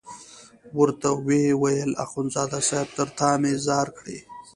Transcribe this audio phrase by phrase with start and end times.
[0.79, 4.17] ورته ویې ویل اخندزاده صاحب تر تا مې ځار کړې.